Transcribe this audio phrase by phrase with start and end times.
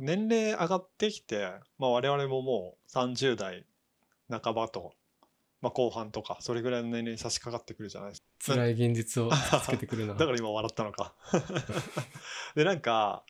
[0.00, 3.66] 年齢上がってきて、まあ我々ももう30代
[4.30, 4.94] 半ばと、
[5.60, 8.54] まあ後半とか、それぐらいの年齢に差し掛かってくるじゃないですか。
[8.54, 9.30] 辛い現実を
[9.62, 10.14] つけてくるな。
[10.14, 11.14] だから今笑ったのか。
[12.56, 13.24] で、なんか、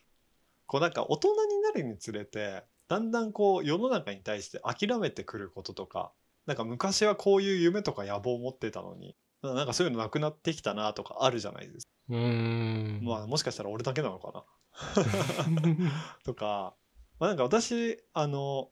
[0.67, 6.13] こうなんか大人になるにつれて、だんだんこう世の中に対して諦めてくることとか、
[6.47, 11.93] なんか昔はこういう夢とか野望を持ってたのに、なんかそういうのなくなってきたなとかあるじゃないですか。
[12.11, 13.05] うーん。
[13.05, 14.45] まあもしかしたら俺だけなのかな。
[16.25, 16.75] とか、
[17.19, 18.71] まあ、なんか私、あの、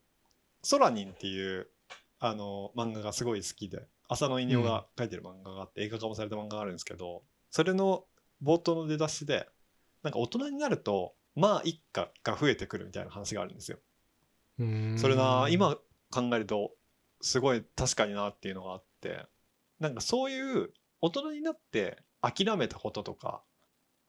[0.63, 1.69] ソラニンっていう、
[2.19, 8.05] あの、漫画がすごい好きで、浅野稲夫が書いてる漫画があって、映画化もされた漫画があるんですけど、それの
[8.43, 9.49] 冒頭の出だしで、
[10.03, 13.79] なんか大人になると、まあ一家が増えてくるみたいな話があるんですよ。
[14.99, 15.77] それな、今
[16.11, 16.73] 考えると、
[17.21, 19.27] すごい確かになっていうのがあって、
[19.79, 23.43] なんかそういう大人になって諦めたこととか、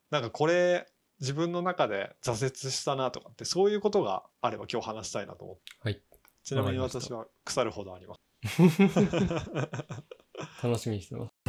[0.09, 0.88] なんかこれ
[1.20, 5.64] 自分の中で挫折したなとかって、そういうことがあれば今日話したいなと思って。
[5.82, 6.02] はい。
[6.44, 8.21] ちなみに私は腐るほどあります。
[10.63, 11.34] 楽しみにしてます。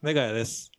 [0.00, 0.70] メガヤです。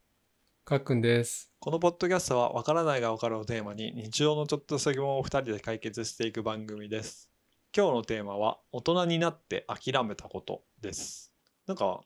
[0.64, 1.52] かっくんです。
[1.60, 7.30] このポッドキャストはわからないがわかるをテーマに日常のちょっとした疑問を2人で解決していく番組です。
[7.76, 11.32] 今日のテーマは大人になって諦めたことです。
[11.68, 12.02] なんか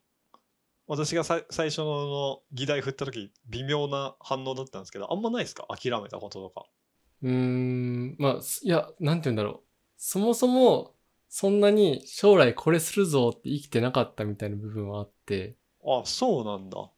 [0.90, 5.68] 私がさ最初の議題振った時微妙な反応だったんですけどあんまないですか？
[5.70, 6.66] 諦めたこととか。
[7.22, 9.60] うーん、まあ、すいや、なんて言うんだろう。
[9.98, 10.96] そもそも、
[11.28, 16.90] そんなに将来これするぞって生きてなかったみたいな部分はあって、あそうなんだ。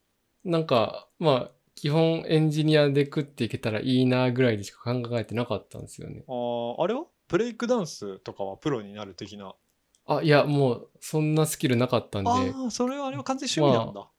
[0.45, 6.23] なんか、まあ、基本エンジニアで食っていけたらいいなぐらいでしか考えてなかったんですよね。
[6.28, 7.06] あーあれは？
[7.28, 9.53] ブレイクダンスとかはプロになる的な。
[10.17, 14.09] あ、いや、もう、そんなスキルなかったんで、ああそれはあれは完全に趣味なんだ。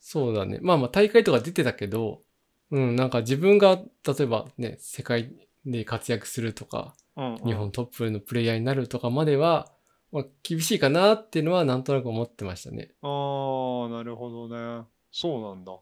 [0.00, 0.58] そうだね。
[0.62, 2.22] まあまあ大会とか出てたけど、
[2.70, 5.32] うん、なんか自分が、例えばね、世界
[5.64, 9.72] で活躍するとか、うんうん日本トップのプレイヤーになるとかまでは、
[10.12, 12.90] まあ、厳しいかなっていうのはなんとなく思ってましたね。
[13.02, 14.84] ああ、なるほどね。
[15.10, 15.72] そうなんだ。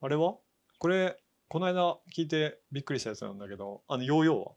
[0.00, 0.36] あれは？
[0.78, 1.16] これ、
[1.48, 4.52] この間聞いてびっくりしたやつなんだけど、あの、ヨーヨーは？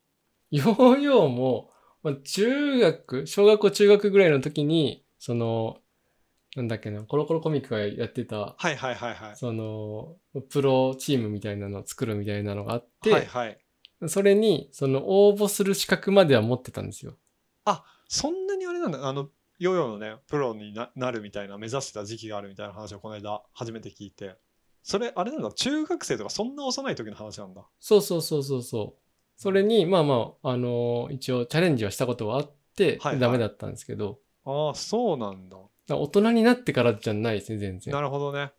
[0.52, 1.72] ヨーヨーも、
[2.04, 5.78] まあ、中学、小学校中学ぐらいの時に、その、
[6.56, 9.36] なんだっけな、コロコロコミックがやってた、はいはいはいはい。
[9.36, 10.18] その、
[10.50, 13.58] プロチームみたいなのを作るみたいなのがあって、はいはい。
[14.08, 17.18] それに、その応募する資格までは持ってたんですよ。
[18.14, 19.08] そんなにあれなんだ。
[19.08, 24.36] あの、ヨーヨーのね、プロにななるみたいな、目指してた時期があるみたいな話をこの間初めて聞いて。
[24.84, 27.66] それ、あれなんだ、中学生とかそんな幼い時の話なんだ。
[27.80, 29.03] そうそうそうそうそう。
[29.36, 35.58] それに、まあまあ、あの一応チャレンジはしたことはあって、はいはいダメだったんですけど、ああ、そうなんだ。
[35.88, 38.02] だ大人になってからじゃないですね、全然な。
[38.02, 38.52] るほどね。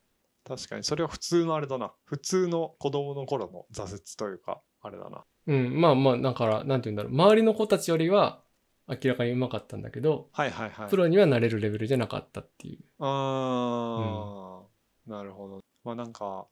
[0.44, 1.92] 確かに、それは普通のあれだな。
[2.04, 5.24] 普通の子供の頃の挫折というか、あれだな。
[5.46, 7.12] うん、まあまあ、だから、なんて言うんだろう。
[7.12, 8.42] 周りの子たちよりは
[8.86, 10.88] 明らかに上手かったんだけど、はいはいはい。
[10.90, 12.84] プロにはなれるレベルじゃなかったっていう。
[12.98, 14.62] あ
[15.06, 15.60] あ、なるほど。
[15.82, 16.46] まあなんか、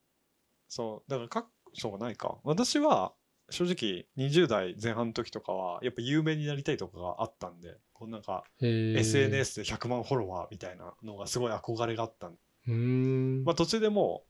[0.69, 2.39] そう、だからか、そうないか。
[2.45, 3.13] 私は、
[3.53, 13.45] 正直、20代前半の時とかは、やっぱ有名になりたいとかがあったんで、こうなんか、SNS で100万フォロワーみたいなのがすごい憧れがあったん。
[13.45, 14.25] まあ途中でも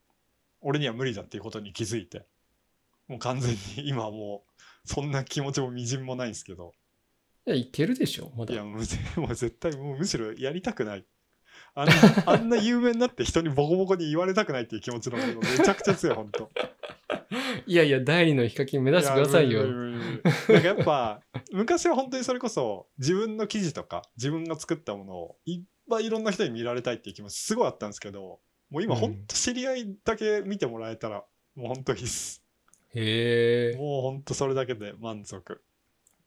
[0.62, 2.27] う、俺には無理だっていうことに気づいて、
[3.09, 6.72] もう完全に今はもう、そんな気持ちもみじんもないんですけど、
[7.47, 8.55] いや、いけるでしょ、まだ。
[8.55, 11.05] いや、もうぜもう絶対、もうむしろやりたくない。
[11.75, 11.94] あんな
[12.27, 15.34] あんな有名になって人にボコボコに言われたくないっていう気持ちのめ
[15.65, 16.50] ちゃくちゃ強い、本当。
[17.66, 19.65] いやいや、第二のヒカキン目指してくださいよ。
[20.48, 21.20] やっぱ、
[21.53, 32.43] 昔は本当にそれこそ、自分の記事とか、自分が作ったものを、いっぱいいろんな人に見られたいっていう気持ちすごいあったんですけど、もう今うん本当知り合いだけ見てもらえたら、もう本当いいっす。
[32.94, 33.76] へえ。
[33.76, 35.62] もう本当それだけで満足。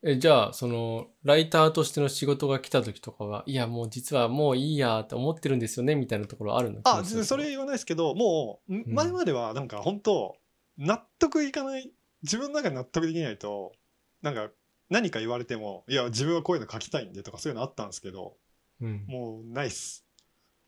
[0.08, 10.38] え、じゃあ、その、ライターとしての仕事が来た時とかは、いや、もう実はもういいやって思ってるんですよね、みたいなところあるのあ、全然それ言わないですけど、もう、前まではなんか本当、
[10.78, 11.92] 納得いかない、
[12.24, 13.74] 自分の中で納得できないと、
[14.22, 14.50] なんか
[14.90, 18.38] 何か言われても、いや、自分はこういうの書きたいんでとかそういうのあったんですけど、
[18.82, 19.06] うん。
[19.08, 20.06] もうないっす。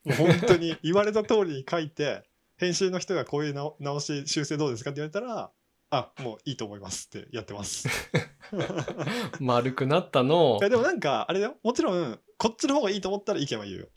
[0.06, 2.24] もう本当に 言われた通りに書いて、
[2.58, 5.52] 編集の人がこういう直直し、修正どうですかって言われたら、
[5.90, 7.88] あ、もういいと思いますってやってます。
[9.40, 11.58] 丸くなったのいやでもなんか、あれだよ。
[11.64, 13.88] もちろん、こっちの方がいいと思ったら意見は言うよ。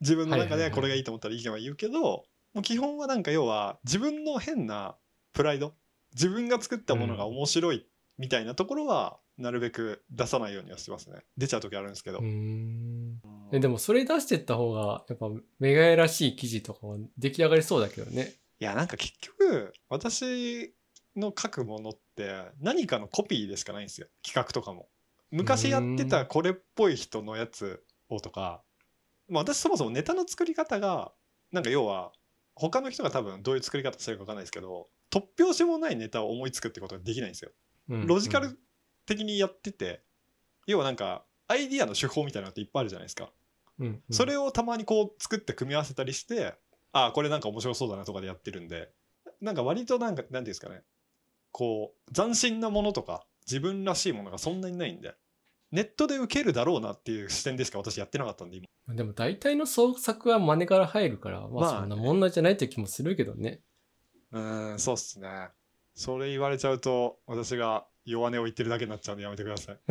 [0.00, 2.24] 自分の中でこれがいいと思ったら意見は言うけど、も
[2.56, 4.96] う基本はなんか要は、自分の変な
[5.32, 5.74] プライド、
[6.14, 7.86] 自分が作ったものが面白い
[8.18, 11.20] みたいなところは、なるべく出さないようにはしてますね。
[11.36, 12.20] 出ちゃう時あるんですけど。
[13.52, 15.28] でもそれ出してった方が、やっぱ、
[15.60, 18.34] メガエらしい記事とかは出来上がりそうだけどね。
[18.60, 20.74] いやなんか結局私
[21.16, 24.88] の書くものって何かのコピーでしかないんですよ企画とかも
[25.30, 28.62] 昔やってたこれっぽい人のやつをとか、
[29.28, 31.12] まあ、私そもそもネタの作り方が
[31.52, 32.12] なんか要は
[32.58, 37.50] 他の人が多分どういう作り方してるか分かんないですけど突拍子もないネタを思いつくってことができないんですよ。
[37.88, 38.06] うん。
[38.06, 38.58] ロジカル
[39.06, 40.02] 的にやってて
[40.66, 43.30] 要はなんかアイディアの手法みたいなのっていっぱいあるじゃないですか。
[43.78, 44.02] うんうん。
[44.10, 46.54] それをたまにこう作って組み合わせたりして
[46.92, 48.90] ああこれなんか面白そうだなとかでやってるんで
[49.40, 50.82] なんか割となんか何ていうんですかね。
[51.52, 55.14] こう斬新なものとか自分らしいものがそんなにないんで
[55.70, 58.66] ネットで受けるだろうなっていう視点でしか私やってなかったんで今。
[58.94, 63.60] でも大体の創作は真似から入るから、ままああそんな問題じゃないという気もするけどね。
[64.32, 65.48] うーんそうっすね。
[65.94, 69.78] それ言われちゃうと私が弱音を言ってるだけになっちゃうんでやめてください。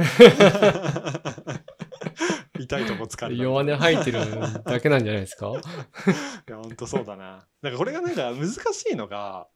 [2.59, 4.19] 痛いとこ疲れた弱音吐いてる
[4.63, 5.47] だけなんじゃないですか？
[5.53, 7.47] いや、ほんとそうだな。
[7.61, 9.47] なんかこれがなんか難しいのが、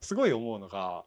[0.00, 1.04] すごい思うのが、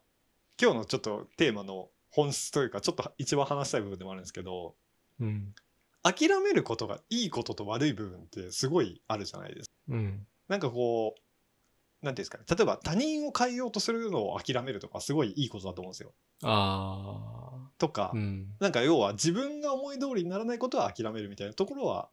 [0.59, 4.75] 今日のちょっとテーマの本質というか、ちょっと一番話したい部分でもあるんですけど、
[5.19, 5.53] うん。
[6.01, 9.73] 諦めることがいいことと悪い部分ってすごいあるじゃないですか。
[9.89, 10.25] うん。
[10.47, 12.45] なんかこう、なんていうんですかね。
[12.49, 16.13] 例えば他人を変えようとするのを諦めるとか、すごいいいことだと思うんですよ。
[16.43, 18.17] あとか、あ。
[18.17, 18.47] うん。
[18.61, 22.09] なんか要は自分が思い通りにならないことは諦めるみたいなところは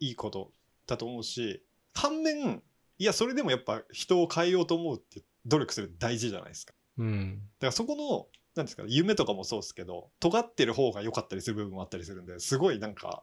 [0.00, 0.52] いいこと
[0.86, 1.62] だと思うし
[1.94, 2.62] 反面
[2.98, 7.40] いやそれでもやっぱ人を変えようと思うって努力する大事じゃないですかうん。
[7.60, 8.26] だからそこの
[8.58, 13.22] なんですかね夢とかもそうですけど尖ってる方が良かったりする部分もあったりするんですごいなんか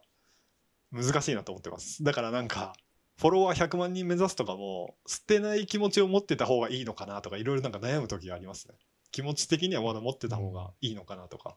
[0.92, 2.02] 難しいなと思ってます。
[2.02, 2.74] だからなんか
[3.18, 8.74] フォロワー100万人目指すとかも捨てない気持ちを持ってた方がいいのかなとかいろいろなんか悩む時がありますね。
[9.10, 11.56] 気持ち的にはまだ持ってた方がいいのかなとか。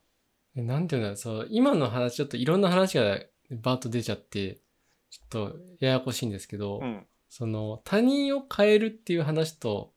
[0.55, 3.19] えなんていうんだろう、そう、今の話、ちょっといろんな話が
[3.51, 4.61] バーッと出ちゃって、
[5.09, 7.05] ちょっとややこしいんですけど、うん。
[7.29, 9.93] その、他人を変えるっていう話と、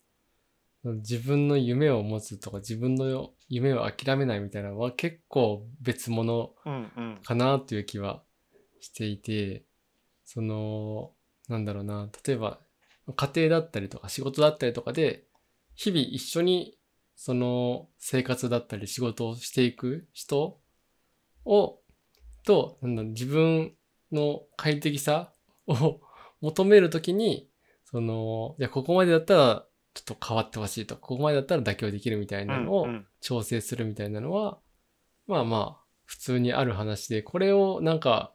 [0.85, 7.21] 自分の夢を持つとか、自分の夢を諦めないみたいなのは結構別物うんうん。
[7.23, 8.23] かなという気は
[8.81, 9.65] していて、
[10.25, 11.13] その、
[11.49, 12.59] なんだろうな、例えば
[13.15, 15.25] 家庭だったりとか仕事だったりとかで、
[15.75, 16.77] 日々一緒に
[17.15, 20.61] その生活だったり仕事をしていく人
[21.45, 21.79] を、
[22.45, 23.75] と、なんだ自分
[24.11, 25.33] の快適さ
[25.67, 26.01] を
[26.41, 27.49] 求めるときに、
[27.85, 32.87] その、じゃあここまでだったらちょっと変わってほしいとか、ここまでだったら妥協できるみたいなのを
[33.21, 34.59] 調整するみたいなのは、
[35.27, 38.33] まあまあ、普通にある話で、これをなんか、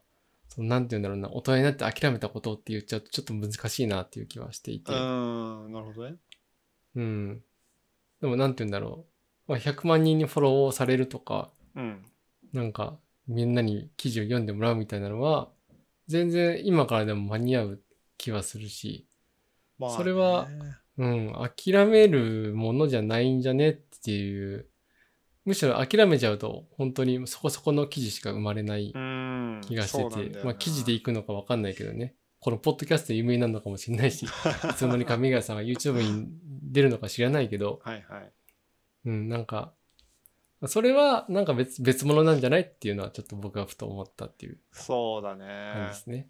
[0.48, 4.92] そのなんて言うんだろうな、大人になって諦めたことって言っちゃうとちょっと難しいなっていう気はしていて。
[4.92, 6.16] うーんなるほどね
[6.96, 7.44] うん。
[8.22, 9.06] でもなんて言うんだろ
[9.48, 9.52] う。
[9.52, 12.06] まあ、100万人にフォローされるとか、うん
[12.54, 15.50] なんかみんなに記事を読んでもらうみたいなのは、
[16.08, 17.82] 全然今からでも間に合う
[18.18, 19.06] 気はするし、
[19.78, 20.48] まあねそれは
[20.98, 23.74] うん、諦めるものじゃないんじゃねっ
[24.04, 24.68] ていう、
[25.46, 32.16] むしろ諦めちゃうと本当にそこそこの記事しか生まれないうん気がしてて、まあ記事で行くのかわかんないけどね。
[32.40, 34.30] このポッドキャストで有名になるのかもしれないし、 い
[34.76, 38.32] つの間にかメガさんが YouTube に出るのか知らないけど、はいはい。
[39.06, 39.74] うん、なんか、
[40.66, 46.30] それはなんか別別物なんじゃないっていうのはちょっと僕はふと思ったっていうそうだ感じねですね。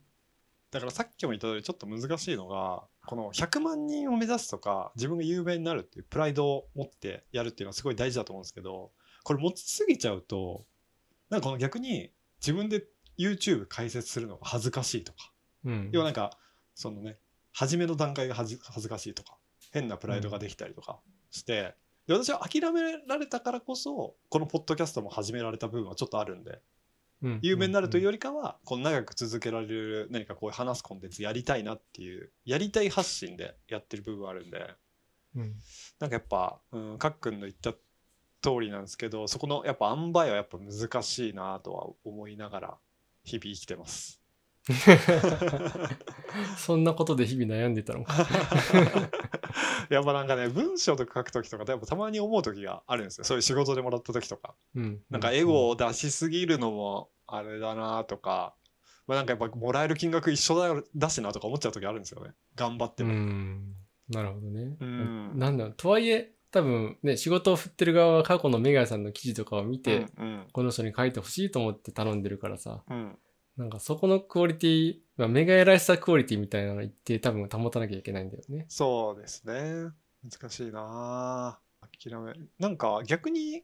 [0.70, 8.92] だからさっきも言った通りちょっと難しいのがこの100万人を目指すとか自分が有名になるっていうプライドを持ってやるっていうのはすごい大事だと思うんですけど
[9.24, 10.66] これ持ちすぎちゃうと
[11.30, 12.84] なんかこの逆に自分で
[13.18, 15.32] YouTube 開設するのが恥ずかしいとか
[15.66, 15.90] うん。
[15.94, 16.38] 要はなんか
[16.76, 17.18] そのね
[17.54, 19.38] 初めの段階が恥ずかしいとか
[19.72, 21.00] 変なプライドができたりとか
[21.32, 21.76] して、
[22.08, 26.60] で私は諦められたからこそこのポッドキャストも始められた部分はちょっとあるんでうん
[27.42, 34.76] 有名になるというよりかはこの長く続けられる何かこういう話すコンテンツやりたいなっていうやりたい発信でやってる部分あるんで
[35.36, 35.56] うん
[36.00, 37.72] なんかやっぱ、うん、かっくんの言った
[38.42, 42.78] 通りなんですけどそこのやっぱ塩梅はやっぱ難しいなとは思いながら
[43.24, 44.22] 日々生きてます。
[46.58, 48.14] そんなことで日々悩んでたのか。
[49.90, 53.24] やっぱなんかね文章とか書く時とかやっぱたまに思う時があるんですよ。
[53.24, 54.56] そういう仕事でもらった時とか。
[54.76, 55.02] うん。
[55.10, 58.56] なんかエゴを出しすぎるのもあれだなとか、
[59.08, 62.32] まあ、なんかやっぱもらえる金額一緒だしなとか思っちゃう時あるんですよね。
[62.56, 63.76] 頑張ってうも、ん。
[64.10, 64.78] なるほどね。
[64.80, 65.32] うん。
[65.36, 65.74] なんだろう。
[65.76, 73.20] とはいえ、多分ね、仕事を振ってる側は過去のメガヤさんの記事とかを見て、うんこの人に書いてほしいと思って頼んでるからさ、うんうん。
[73.58, 78.66] なんかそこのクオリティ、まあ、メガヤらしさクオリティみたいなの一定多分保たなきゃいけないんだよね。
[78.70, 79.92] そうですね。
[80.24, 81.60] 難しいな。
[81.82, 82.34] 諦め。
[82.60, 83.64] なんか逆に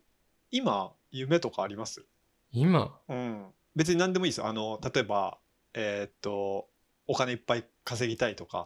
[0.51, 2.03] 今夢とかあります？
[2.51, 3.45] 今、うん。
[3.75, 4.47] 別に何でもいいですよ。
[4.47, 5.37] あの例えば
[5.73, 6.67] えーっと
[7.07, 8.63] お金いっぱい稼ぎたいとか。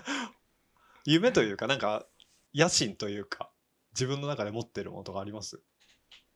[1.06, 2.06] 夢というかなんか
[2.54, 3.50] 野心というか
[3.92, 5.60] 自分の中で持ってるものとかあります？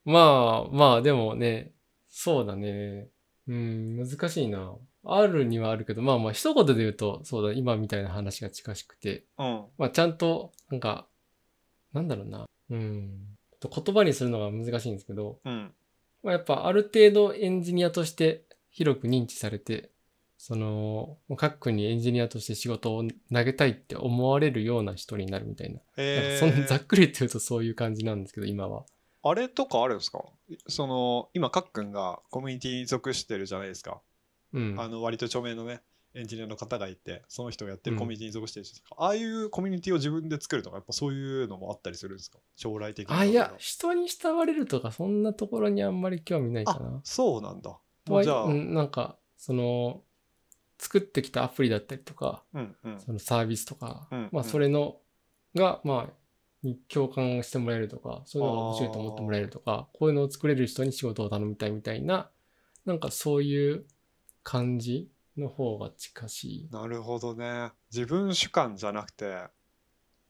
[0.05, 1.73] まあまあでもね、
[2.09, 3.09] そうだね。
[3.47, 4.75] うん、難しいな。
[5.07, 11.07] あるにはあるけど、まあまあ一言で言うと、そうだ、今みたいな話が近しくて、うんまあちゃんと、なんか、
[11.93, 12.47] なんだろうな。
[12.71, 13.37] うん。
[13.61, 15.73] 言葉にするのが難しいんですけど、うん
[16.23, 19.91] まあ、やっぱある程度エンジニアとして広く認知されて、
[20.37, 25.77] その、各君にエンジニアとして仕事を投げたいって思われるような人になるみたいな。
[25.77, 28.85] なんえかそんざっー、くりと言うとそういう感じなんですけど、今は。
[29.23, 30.23] あれとかあるんですか？
[30.69, 34.03] その今かっくんがコミュニティに属してるじゃないですか、
[34.55, 34.81] うん。
[34.81, 35.83] あの割と著名のね
[36.15, 37.99] エンジニアの方がいてその人がやってるうん。
[37.99, 42.39] コミュニティに属してるじゃないですか、ああいうコミュニティを自分で作るとかやっぱそういうのもあったりするんですか？
[42.57, 47.01] 将来的にあ、いや、人に慕われるとか、そんなところにあんまり興味ないかあな。
[47.03, 47.77] そうなんだ。
[48.23, 50.03] じゃあ、うん、なんか、その、
[50.79, 52.99] 作ってきたアプリだったりとか、うんうん。
[53.01, 54.99] そのサービスとか、うんまあ、うんそれの、
[55.55, 56.13] が、まあ、
[56.63, 62.31] に共感してもらえるとか、そういうのが面白いと思ってもらえるとか、こういうのを作れる人に仕事を頼みたいみたいな、
[62.87, 63.85] なんかそういう
[64.45, 66.69] 感じの方が近しい。
[66.71, 67.73] なるほどね。
[67.93, 69.49] 自分主観じゃなくて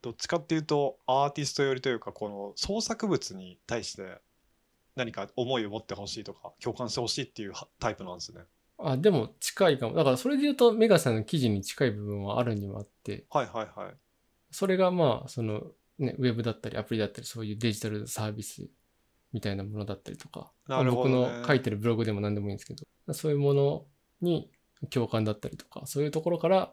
[0.00, 4.22] どっちかっていうとアーティスト寄りというかこの創作物に対して
[4.96, 8.42] 何か思いを持ってほしいとか共感してほしいっていうはタイプなんですね。
[8.78, 9.94] あ、でも近いかも。
[9.94, 13.94] だからそれで言うと、メガさんの記事に近い部分はあるにはあって、はいはいはい。
[14.50, 15.62] それがまあ、その、
[15.98, 18.68] ね、ウェブだったり、アプリだったり、そういうデジタルサービス
[19.32, 21.14] みたいなものだったりとか、なるほどね。
[21.16, 23.86] 僕の書いてるブログでも何でもいいんですけど、そういうもの
[24.20, 24.50] に
[24.90, 26.72] 共感だったりとか、そういうところから、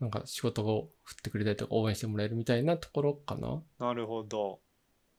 [0.00, 3.62] なんか仕事を振ってくれたりとか、応援してもらえるみたいなところかな。
[3.78, 4.60] なるほど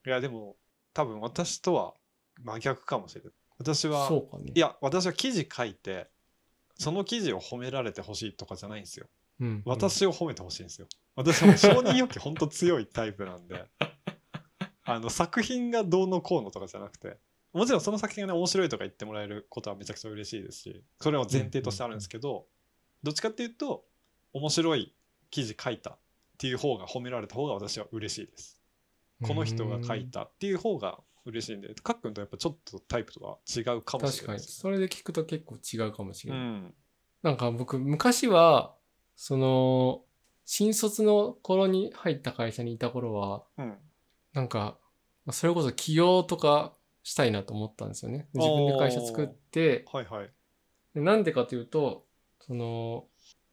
[0.06, 0.56] いやでも
[0.94, 1.94] 多分私とは
[2.42, 4.52] 真逆かもしれない私はそうかね。
[4.54, 6.08] いや私は記事書いて
[6.78, 9.06] その記事を褒められてほしいとかじゃないんですよ
[9.40, 9.62] うん、うん。
[9.64, 10.86] 私を褒めてほしいんですよ。
[11.16, 13.64] 私はもう承認欲求ほんと強いタイプなんで
[14.84, 17.18] あの作品がどうのこうのとかじゃなくて
[17.56, 22.46] もちろんその作品がね面白いとか言ってもらえることはめちゃくちゃ嬉しいですしそれは前提としてあるんですけど、
[23.02, 23.84] どっちかっていうと
[24.32, 24.94] 面白い
[25.30, 25.96] 記事書いたっ
[26.38, 28.60] ていう方が褒められた方が私は嬉しいです。
[29.22, 34.34] この人が書いたっていう方が嬉しいんでかっくんとやっぱちょっとタイプとは違うかもし確かに。
[34.34, 36.42] れないですそれで聞くと結構違うかもしれない。
[36.42, 36.74] うん
[37.26, 38.76] なんか僕、昔は、
[39.16, 40.04] その、
[40.44, 43.74] 新卒の頃に入った会社にいた頃は、うん
[44.32, 44.78] なんか、
[45.24, 46.75] まあそれこそ起業とか
[47.06, 48.26] したいなと思ったんですよね。
[48.34, 50.30] 自分で会社作って、はいはい。
[50.92, 52.04] でなんでかというと、
[52.40, 53.04] その、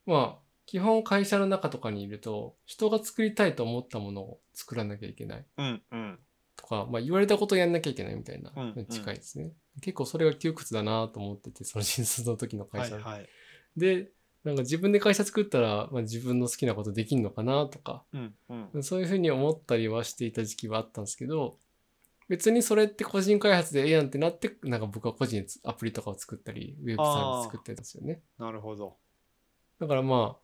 [0.07, 5.45] まあ、基本会社の中とかにいると、人が作りたいと思ったものを作らなきゃいけない。
[5.57, 6.19] うんうん。
[6.55, 8.51] とか、まあ言われたことをやんなきゃいけないみたいな
[8.89, 9.51] 近いですね。
[9.81, 12.95] 結構それが窮屈だなと思ってて、その新卒の時の会社。
[12.95, 13.29] はいはい。
[13.77, 14.09] で、
[14.43, 18.35] なんか自分で会社作ったら、まあ、自分の好きなことできんのかなとか、うん
[18.73, 18.83] うん。
[18.83, 21.59] そういうふうに思ったりはしていた時期はあったんですけど、
[22.29, 28.21] 別にそれって個人開発でええやんってなって、なんか僕は個人でアプリとかを作ったり、ウェブサービス作ってたんですよね。
[28.37, 28.97] なるほど。
[29.79, 30.37] だからま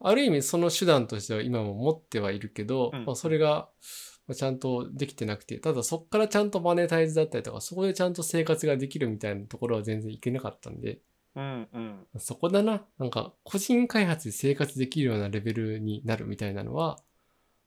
[0.00, 3.04] あ、ある意味その手段としては今も持ってはいるけど、うん。
[3.04, 3.68] まあ、それが
[4.26, 11.00] まあちゃんとできてなくて、ただそこからちゃんとマネタイズだったりとか、そこでちゃんと生活ができるみたいなところは全然いけなかったんで、
[11.34, 12.06] うんうん。
[12.18, 12.84] そこだな。
[12.98, 16.98] なんか、個人開発で生活できるようなレベルになるみたいなのは、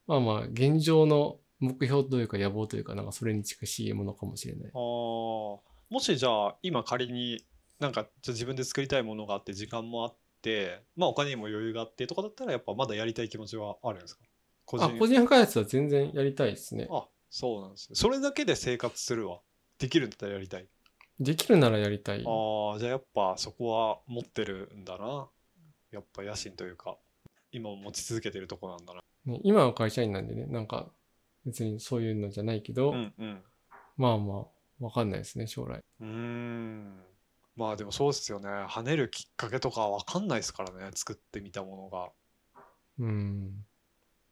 [0.06, 4.70] まあまあ、現状の目標というか野望というか、なんかそれに近しいものかもしれない。
[4.72, 4.78] あー。
[4.78, 5.60] も
[6.00, 7.44] しじゃあ今仮に
[7.78, 14.22] なんか自分で作りたいものがあって時間もあってまあお金にも余裕があってとかだったらやっぱまだやりたい気持ちはあるんですか？
[14.64, 16.88] 個あ、個人開発は全然やりたいですね。
[16.90, 17.94] あそうなんですね。
[17.94, 19.38] それだけで生活するわ。
[19.78, 20.66] できるんだったらやりたい。
[21.20, 22.24] できるならやりたい。
[22.26, 25.28] ああじゃあやっぱそこは持ってるんだな。
[25.92, 26.96] やっぱ野心というか
[27.52, 29.00] 今も持ち続けてるとこなんだな。
[29.24, 30.88] ね、今は会社員なんでね、なんか、
[31.46, 33.42] 別にそういうのじゃないけど、うんうん。
[33.96, 34.34] まあま
[34.80, 35.80] あ、わかんないですね、将来。
[36.00, 37.00] うーん。
[37.56, 38.48] まあでもそうですよね。
[38.68, 42.10] 跳ねるきっかけとかわかんないですからね作ってみたものが。
[42.98, 43.64] うん。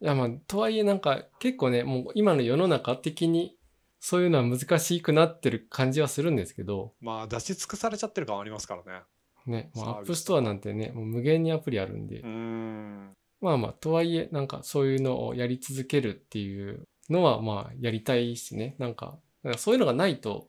[0.00, 3.56] いやまあ、とはいえなんか結構ね、もう今の世の中的に
[4.00, 9.02] そういうのは難しくなってる感じはするんですけど、まあ出し尽くされちゃってる感ありますからね。
[9.46, 13.14] ね、まあ、サービス App Store なんてね、もう無限にアプリあるんで、ん。
[13.40, 19.18] まあまあ、とはいえ、なんかそういうのをやり続けるっていうのは、まあ、やりたいしね、なんか、
[19.56, 20.48] そういうのがないと、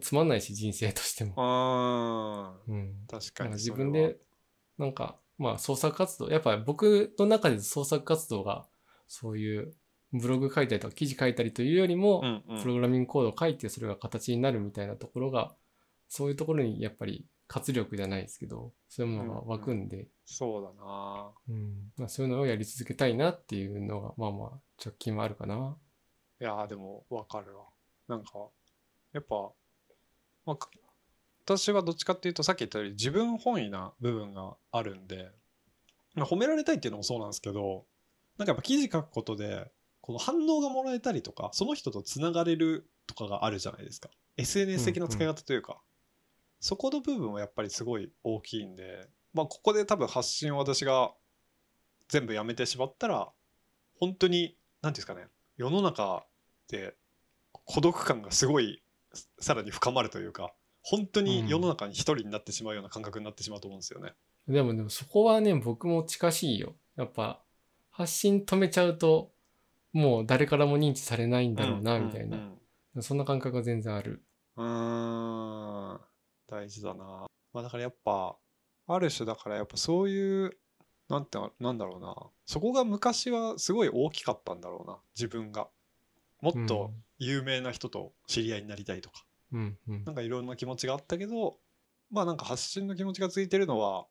[0.00, 1.34] つまんないし、人生としても。
[1.36, 2.72] あー。
[2.72, 2.94] うん。
[3.08, 3.76] 確かにそれは。
[3.78, 4.16] 分で、
[4.76, 8.66] なんか、まあ創作活動、やっぱり僕の中で創作活動が、
[9.06, 9.72] そういう
[10.12, 12.62] ブログ書いたりとか記事書いたりというよりも、うんうん。
[12.62, 15.54] プログラミングコードを書いてそれが形になるみたいなところが、
[16.08, 21.30] そういうところにやっぱり活力じゃないですけど、そういうものが湧くんで、そうだな。
[21.48, 21.92] うん。
[21.96, 24.50] まあ、そういうのをやり続けたいなっていうのが、まあまあ、
[24.84, 25.76] 直近はあるかな。
[26.40, 27.64] いやでもわかるわ。
[28.06, 28.30] なんか、
[29.12, 29.50] やっぱ、
[30.46, 30.58] まあ、
[31.44, 35.30] 私はどっちかっていうとさっき言ったように自分本位な部分があるんで、
[36.14, 37.86] まあ、褒められたいっていうのもそうなんですけど、
[38.36, 44.10] なんかやっぱ記事書くことで、この反応がもらえたりとか、その人とつながれるとかがあるじゃないですか。
[44.36, 45.80] SNS 的な使い方というか、
[46.60, 51.12] そこの部分はやっぱりすごい大きいんで、まあここで多分発信を私が
[52.08, 53.28] 全部やめてしまったら、
[54.00, 55.26] 本当に、なんていうんですかね、
[55.58, 56.24] 世の中
[56.68, 56.94] で
[57.50, 58.82] 孤独感がすごい
[59.40, 64.14] さらに深まるというか本当に世の中に一人になってしまうような感覚になってしまうと思うんですよね。
[64.46, 66.74] でもでもそこはね、僕も近しいよ。
[66.96, 67.42] やっぱ、
[67.90, 69.30] 発信止めちゃうと、
[69.92, 72.36] もう誰からも認知されないんだろうな、みたいな。
[72.38, 72.54] うん
[73.00, 74.24] そんな感覚が全然ある。
[74.56, 76.00] うん
[76.48, 77.26] 大事だな。
[77.52, 78.36] まあだからやっぱ
[78.88, 80.58] ある種だからやっぱそういう
[81.08, 85.68] なんてなんだろうなそこが昔はすごい大きかったんだろうな自分が。
[86.40, 89.24] もっと有名な人と知り合いになりたいとか。
[89.52, 91.58] うん、うんなんかいろんな気持ちがあったけど、
[92.10, 94.06] まあなんか発信の気持ちがついてるのは、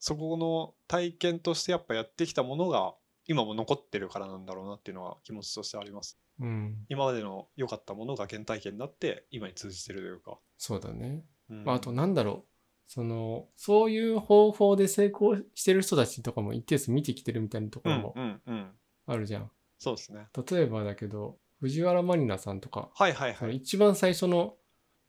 [0.00, 2.94] そこの体験としてやっぱやってきたものが
[3.26, 6.18] 今も残ってるからなんだろうなっていうのは気持ちとしてあります。
[6.40, 6.76] うん。
[6.88, 10.38] 今までの良かったものが原体験になって今に通じてるというか。
[10.56, 11.24] そうだね。
[11.50, 12.47] うんまあ、あとなんだろう。
[12.88, 18.70] その、そういう方法で成功してる人たちとかも一定数見てきてるみたいなところもうんうんうん。
[19.06, 19.50] あるじゃん。
[19.78, 20.26] そうですね。
[20.50, 23.56] 例えばだけど、藤原マリナさんとか、はいはいはい。
[23.56, 24.56] 一番最初の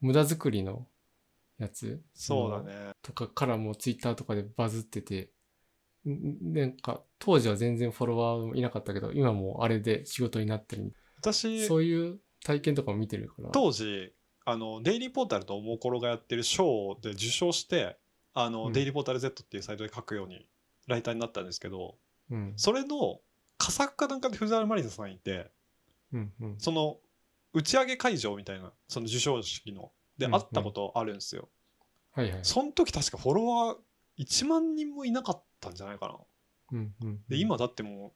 [0.01, 0.87] 無駄作りの
[1.57, 2.91] やつそうだのね。
[3.01, 5.29] とかからもツイッターとかでバズってて、
[6.05, 10.93] んなんか当時は全然フォロワーもいなかったけど、今もうあれで仕事になってる。
[11.21, 13.49] 私、そういう体験とかも見てるから。
[13.51, 14.13] 当時、
[14.49, 17.97] あの、デイリーポータルとおもころがやってる賞で受賞して、
[18.33, 20.45] あの、うんデイリーポータル Z っていうサイトで書くように
[20.87, 21.95] ライターになったんですけど、
[22.31, 22.53] うん。
[22.57, 23.19] それの
[23.57, 25.51] 佳作かなんかで藤原マリナさんいて
[26.13, 26.55] うんうん。
[26.59, 26.97] その
[27.53, 31.49] 打ち上げ会場みたいなその授賞式のでうん会ったことあるんですよ、
[32.13, 32.39] はいはい。
[32.43, 33.77] その時確かフォロワー
[34.19, 36.15] 1万人もいなかったんじゃないかな
[36.71, 37.19] うんうん。
[37.27, 38.13] で今だっても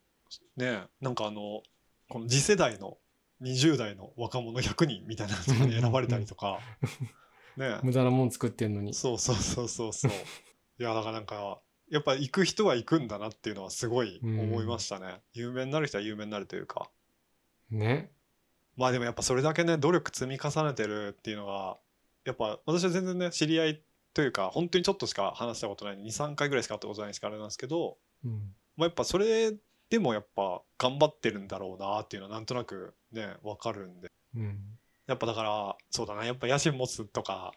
[0.56, 1.62] うねなんかあの
[2.08, 2.98] この次世代の
[3.44, 6.58] 20代の若者100人みたいなやつに選ばれたりとか
[7.56, 8.94] ね無駄なもん作ってんのに。
[8.94, 10.10] そうそうそうそうそう
[10.80, 16.90] いやだからなんかやっぱ行く人は行くんだなっていうのはすごい思いましたね、有名になる人は有名になるというか
[17.70, 18.10] ね。
[18.76, 21.78] まあでもやっぱそれだけね努力積み重ねてるっていうのが
[22.24, 23.82] やっぱ私は全然ね知り合い
[24.14, 28.54] というか本当にちょっとしか話したことない23回ぐらいしか会ったことないですからあれなんですけど、うん。
[28.76, 29.52] まあ、やっぱそれ
[29.94, 34.58] でもやっぱ頑張ってるんだろうなっていうのはなんとなくね分かるんでうん。
[35.06, 37.52] やっぱだからそうだなやっぱ野心持つとか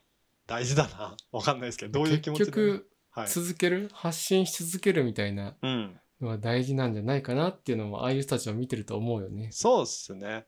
[0.45, 9.49] 大事だな 分かんないですけどどういう気持ち結で、局、はい続ける、発信し続けるみたいなうん、のが大事なんじゃないかなっていうのも、ああいう人たちを見てると思うよね。
[9.51, 10.45] そうっすね。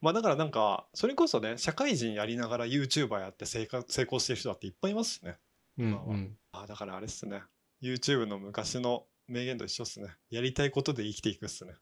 [0.00, 5.38] まあだからなんかそれこそね社会人やりながら YouTuber やって成功成功してる人だっていっぱいいますしね。
[5.78, 6.36] うんまあうん。
[6.50, 7.42] あだからあれっすね。
[7.80, 10.08] YouTube の昔の名言と一緒っすね。
[10.30, 11.74] やりたいことで生きていくっすね。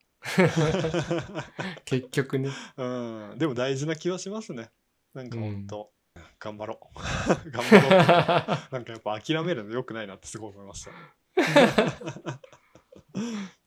[1.84, 2.50] 結局ね。
[2.76, 2.84] う
[3.34, 3.38] ん。
[3.38, 4.70] でも大事な気はしますね。
[5.14, 5.92] なんかほんと、
[6.40, 6.98] 頑張ろう。
[7.50, 7.90] 頑張ろう。
[8.72, 10.90] なんかやっぱ諦めるの良くないなってすごい思いました。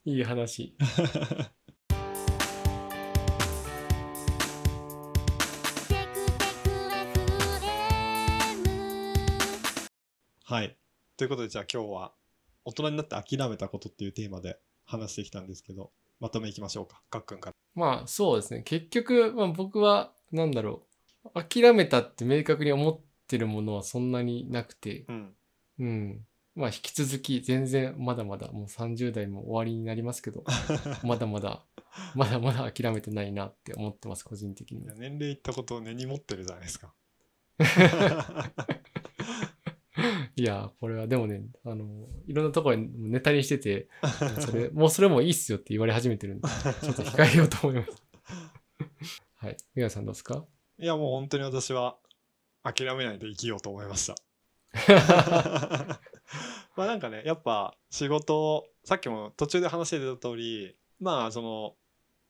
[0.03, 0.75] いい話。
[10.43, 10.77] はい。
[11.15, 12.18] ということでじゃあ今日は
[12.69, 17.01] 大人になって諦めたことっていうテーマで話してきたんですけど、まとめいきましょうか。
[17.09, 17.55] かっくんから。
[17.73, 18.61] まあそうですね。
[18.61, 20.83] 結局、まあ、僕は、なんだろ
[21.33, 21.43] う。
[21.43, 25.33] 諦めたって明確に思ってるものはそんなになくて、うん。
[25.79, 26.25] うん。
[26.55, 30.43] まあ引き続き全然まだまだもう30代も終わりになりますけど、
[31.03, 31.65] まだまだ、
[32.13, 34.85] まだまだ諦めてないなって思ってます、個人的に。
[34.95, 36.93] 年齢いったことを根に持ってるじゃないですか。
[40.39, 43.89] いや、これはでもね、あの、いろんなところにネタにしてて、
[44.39, 48.03] それ、もうそれもいいっすよって言われ始めてるんで、ちょっと控えようと思います。
[49.35, 49.57] はい。
[49.75, 50.45] 皆さんどうですか？
[50.77, 51.97] いやもう本当に私は
[52.63, 54.15] 諦めないで生きようと思いました。
[56.77, 61.75] まあなんかねやっぱ仕事さっきも途中で話してた通りまあその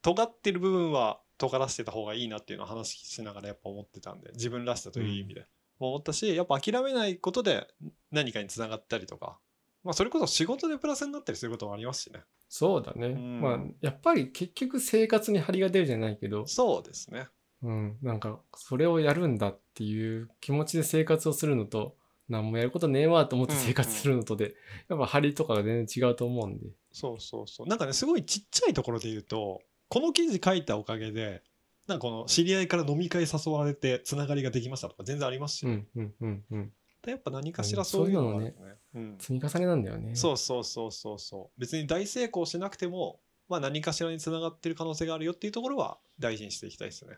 [0.02, 5.46] 尖ってる部分は尖らせてた方がいいなっていうのを話しながらやっぱ思ってたんで自分らしさという意味で、
[5.88, 7.68] 思ったしやっぱ諦めないことで
[8.12, 9.38] 何かにつながったりとか。
[9.84, 12.22] まあそれこそ仕事でプラスになったりすることもありますしね。
[12.50, 13.10] そうだね。
[13.10, 13.42] ん。
[13.42, 17.28] まあ、やっぱり結局生活に張りが出るじゃないけど、そうですね。
[17.62, 21.96] うん、なんか、それをやるんだっていう気持ちで生活をするのと、
[22.28, 24.56] 何もやることねえわと思ってうん生活するのとで、
[24.88, 26.68] やっぱ張りとかが全然違うと思うんで。
[26.92, 27.68] そうそうそう。
[27.68, 31.42] なんかね、すごいちっちゃいところで言うと、この記事書いたおかげで、
[31.90, 36.72] なんかこの知り合いから飲み会誘われてつながりができましたとか全然ありますし、うんうんうんうん。
[37.08, 38.54] やっぱ何かしらそういうのがね。
[38.94, 40.16] うん積み重ねなんだよね。
[40.16, 41.60] そうそうそうそうそう。
[41.60, 47.18] 別に大成功しなくても、まあ何かしらにつながってる可能性があるよっていうところは大事にしていきたいですね。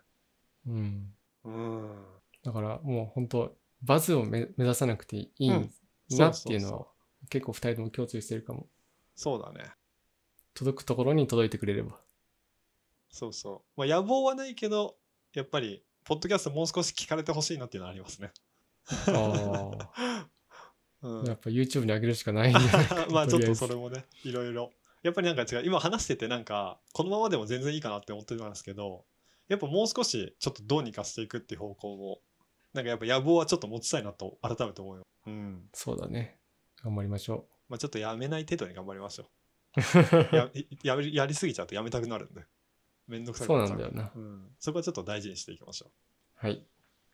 [0.67, 1.13] うん。
[1.43, 2.05] うん。
[2.43, 3.53] だからもう本当
[3.83, 5.71] バズを目目指さなくていいうん
[6.11, 6.87] なっていうのは
[7.29, 8.67] 結構二人とも共通してるかも。
[9.15, 9.71] そうだね。
[10.53, 11.99] 届くところに届いてくれれば。
[13.11, 13.79] そうそう。
[13.79, 14.95] まあ野望はないけど、
[15.33, 18.31] やっぱり、ポッドキャストもう少し聞かれてほしいなっていうのはありますね。
[19.07, 19.71] あ
[21.03, 21.27] うんあ。
[21.27, 24.71] やっぱ YouTube に上げるしかないんじゃないかまあちょっとそれもね、いろいろ。
[25.03, 25.65] やっぱりなんか違う。
[25.65, 29.05] 今話しててなんか、このままでも全然いいかなって思ってたんですけど、
[29.47, 32.21] やっぱもう少しちょっとどうにかしていくっていう方向も、
[32.73, 35.03] なんかやっぱ野望はちょっと持ちたいなと改めて思うよ。
[35.27, 35.69] うん。
[35.73, 36.37] そうだね。
[36.83, 39.27] 頑張りましょまあちょっとやめない程度に頑張りましょう。
[40.33, 40.35] う。
[40.35, 40.49] や
[40.83, 42.45] やめやりすぎちゃうとやめたくなるんで。
[43.11, 44.55] めんどくさくなっちゃそうなんだよなうん。
[44.57, 45.91] そこはちょっと大事にしていきましょう。
[46.35, 46.65] はい。